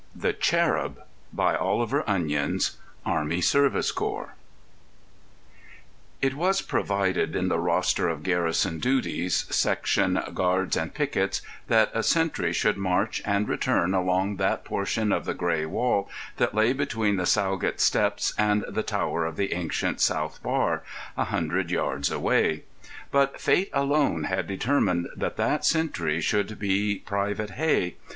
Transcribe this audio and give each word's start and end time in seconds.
The 0.15 0.33
Cherub 0.33 0.99
By 1.31 1.55
Oliver 1.55 2.03
Onions 2.09 2.77
Army 3.05 3.39
Service 3.39 3.91
Corps 3.91 4.33
It 6.23 6.33
was 6.33 6.63
provided 6.63 7.35
in 7.35 7.49
the 7.49 7.59
roster 7.59 8.09
of 8.09 8.23
Garrison 8.23 8.79
Duties, 8.79 9.45
Section 9.55 10.19
"Guards 10.33 10.75
and 10.75 10.91
Picquets," 10.91 11.41
that 11.67 11.91
a 11.93 12.01
sentry 12.01 12.51
should 12.51 12.77
march 12.77 13.21
and 13.25 13.47
return 13.47 13.93
along 13.93 14.37
that 14.37 14.65
portion 14.65 15.11
of 15.11 15.25
the 15.25 15.35
grey 15.35 15.67
wall 15.67 16.09
that 16.37 16.55
lay 16.55 16.73
between 16.73 17.17
the 17.17 17.27
Sowgate 17.27 17.79
Steps 17.79 18.33
and 18.39 18.65
the 18.67 18.81
Tower 18.81 19.23
of 19.27 19.35
the 19.35 19.53
ancient 19.53 20.01
South 20.01 20.41
Bar, 20.41 20.81
a 21.15 21.25
hundred 21.25 21.69
yards 21.69 22.09
away; 22.09 22.63
but 23.11 23.39
fate 23.39 23.69
alone 23.71 24.23
had 24.23 24.47
determined 24.47 25.09
that 25.15 25.37
that 25.37 25.63
sentry 25.63 26.19
should 26.21 26.57
be 26.57 27.03
Private 27.05 27.51
Hey. 27.51 27.97